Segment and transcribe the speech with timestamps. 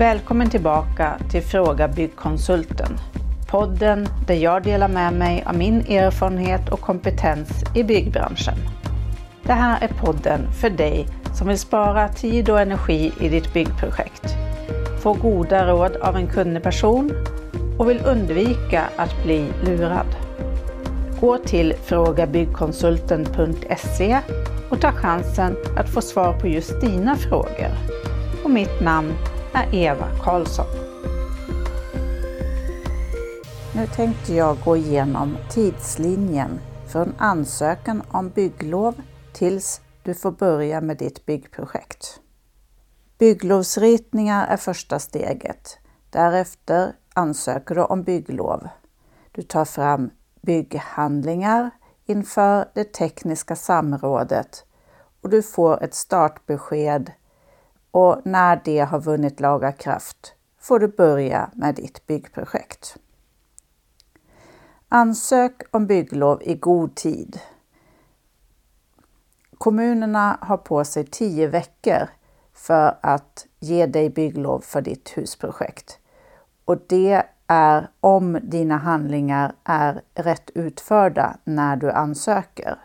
[0.00, 2.96] Välkommen tillbaka till Fråga Byggkonsulten.
[3.50, 8.54] Podden där jag delar med mig av min erfarenhet och kompetens i byggbranschen.
[9.42, 14.24] Det här är podden för dig som vill spara tid och energi i ditt byggprojekt,
[15.02, 17.12] få goda råd av en kunnig person
[17.78, 20.16] och vill undvika att bli lurad.
[21.20, 24.18] Gå till frågabyggkonsulten.se
[24.70, 27.70] och ta chansen att få svar på just dina frågor.
[28.44, 29.14] Och mitt namn
[29.54, 30.66] Eva Karlsson.
[33.74, 36.60] Nu tänkte jag gå igenom tidslinjen
[36.92, 38.94] från ansökan om bygglov
[39.32, 42.20] tills du får börja med ditt byggprojekt.
[43.18, 45.78] Bygglovsritningar är första steget.
[46.10, 48.68] Därefter ansöker du om bygglov.
[49.32, 50.10] Du tar fram
[50.42, 51.70] bygghandlingar
[52.06, 54.64] inför det tekniska samrådet
[55.20, 57.12] och du får ett startbesked
[57.90, 62.96] och när det har vunnit laga kraft får du börja med ditt byggprojekt.
[64.88, 67.40] Ansök om bygglov i god tid.
[69.58, 72.08] Kommunerna har på sig tio veckor
[72.54, 75.98] för att ge dig bygglov för ditt husprojekt.
[76.64, 82.78] Och det är om dina handlingar är rätt utförda när du ansöker.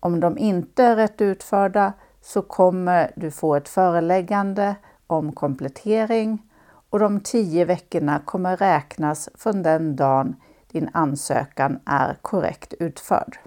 [0.00, 1.92] Om de inte är rätt utförda
[2.22, 6.42] så kommer du få ett föreläggande om komplettering
[6.90, 10.36] och de tio veckorna kommer räknas från den dagen
[10.72, 13.38] din ansökan är korrekt utförd.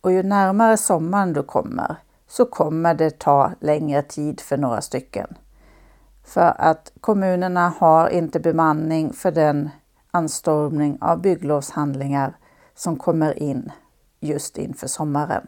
[0.00, 1.96] Och ju närmare sommaren du kommer
[2.28, 5.34] så kommer det ta längre tid för några stycken.
[6.24, 9.70] För att kommunerna har inte bemanning för den
[10.10, 12.36] anstormning av bygglovshandlingar
[12.74, 13.72] som kommer in
[14.20, 15.46] just inför sommaren.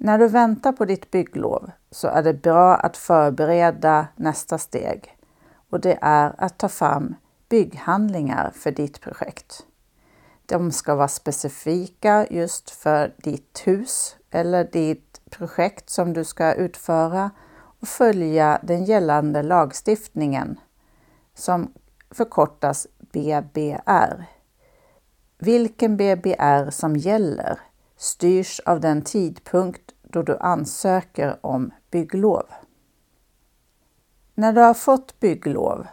[0.00, 5.16] När du väntar på ditt bygglov så är det bra att förbereda nästa steg
[5.70, 7.14] och det är att ta fram
[7.48, 9.66] bygghandlingar för ditt projekt.
[10.46, 17.30] De ska vara specifika just för ditt hus eller ditt projekt som du ska utföra
[17.80, 20.60] och följa den gällande lagstiftningen
[21.34, 21.72] som
[22.10, 24.24] förkortas BBR.
[25.38, 27.58] Vilken BBR som gäller
[27.98, 32.46] styrs av den tidpunkt då du ansöker om bygglov.
[34.34, 35.86] När du har fått bygglov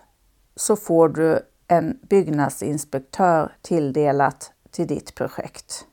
[0.55, 5.88] så får du en byggnadsinspektör tilldelat till ditt projekt.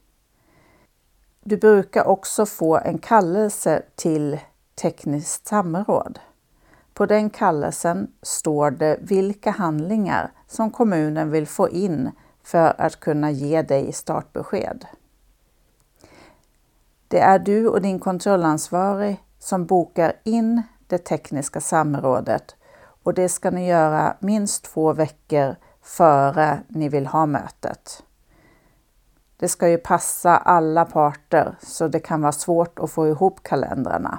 [1.45, 4.41] Du brukar också få en kallelse till
[4.75, 6.19] tekniskt samråd.
[6.95, 12.11] På den kallelsen står det vilka handlingar som kommunen vill få in
[12.43, 14.87] för att kunna ge dig startbesked.
[17.13, 22.57] Det är du och din kontrollansvarig som bokar in det tekniska samrådet
[23.03, 28.03] och det ska ni göra minst två veckor före ni vill ha mötet.
[29.37, 34.19] Det ska ju passa alla parter så det kan vara svårt att få ihop kalendrarna.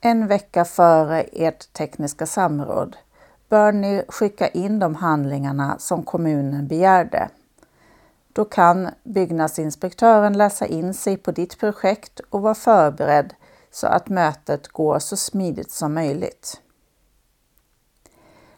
[0.00, 2.96] En vecka före ert tekniska samråd
[3.48, 7.28] bör ni skicka in de handlingarna som kommunen begärde.
[8.32, 13.34] Då kan byggnadsinspektören läsa in sig på ditt projekt och vara förberedd
[13.70, 16.60] så att mötet går så smidigt som möjligt.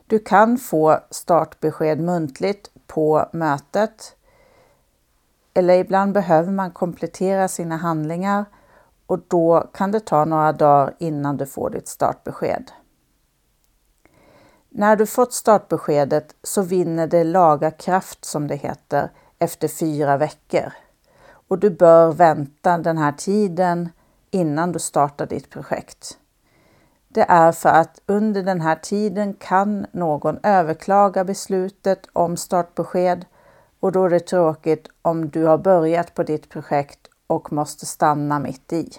[0.06, 4.16] Du kan få startbesked muntligt på mötet
[5.54, 8.44] eller ibland behöver man komplettera sina handlingar
[9.06, 12.70] och då kan det ta några dagar innan du får ditt startbesked.
[14.68, 19.10] När du fått startbeskedet så vinner det laga kraft som det heter
[19.42, 20.72] efter fyra veckor
[21.48, 23.88] och du bör vänta den här tiden
[24.30, 26.18] innan du startar ditt projekt.
[27.08, 33.24] Det är för att under den här tiden kan någon överklaga beslutet om startbesked
[33.80, 38.38] och då är det tråkigt om du har börjat på ditt projekt och måste stanna
[38.38, 38.90] mitt i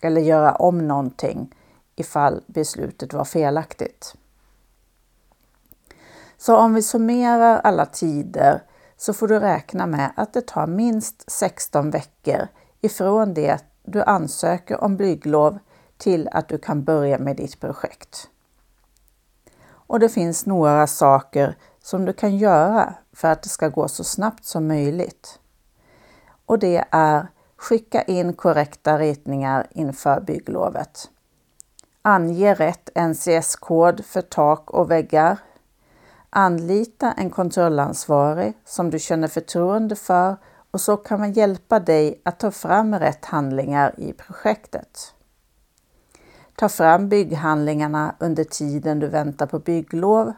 [0.00, 1.54] eller göra om någonting
[1.96, 4.14] ifall beslutet var felaktigt.
[6.38, 8.62] Så om vi summerar alla tider
[9.00, 12.48] så får du räkna med att det tar minst 16 veckor
[12.80, 15.58] ifrån det du ansöker om bygglov
[15.98, 18.28] till att du kan börja med ditt projekt.
[19.68, 24.04] Och det finns några saker som du kan göra för att det ska gå så
[24.04, 25.38] snabbt som möjligt.
[26.46, 27.26] Och det är
[27.56, 31.10] skicka in korrekta ritningar inför bygglovet.
[32.02, 35.38] Ange rätt NCS-kod för tak och väggar.
[36.32, 40.36] Anlita en kontrollansvarig som du känner förtroende för
[40.70, 45.14] och så kan man hjälpa dig att ta fram rätt handlingar i projektet.
[46.56, 50.32] Ta fram bygghandlingarna under tiden du väntar på bygglov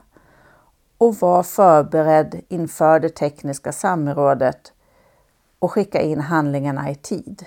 [0.98, 4.72] och var förberedd inför det tekniska samrådet
[5.58, 7.46] och skicka in handlingarna i tid.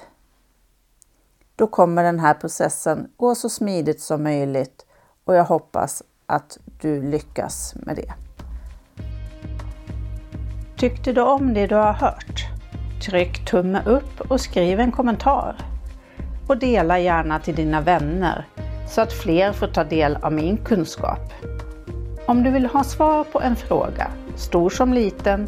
[1.55, 4.85] Då kommer den här processen gå så smidigt som möjligt
[5.23, 8.24] och jag hoppas att du lyckas med det.
[10.77, 12.45] Tyckte du om det du har hört?
[13.05, 15.55] Tryck tumme upp och skriv en kommentar.
[16.47, 18.45] Och dela gärna till dina vänner
[18.87, 21.33] så att fler får ta del av min kunskap.
[22.25, 25.47] Om du vill ha svar på en fråga, stor som liten,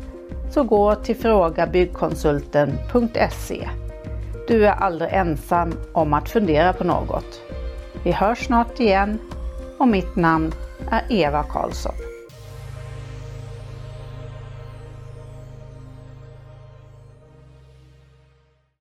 [0.52, 3.70] så gå till frågabyggkonsulten.se.
[4.48, 7.42] Du är aldrig ensam om att fundera på något.
[8.04, 9.20] Vi hörs snart igen
[9.78, 10.52] och mitt namn
[10.92, 12.07] är Eva Karlsson.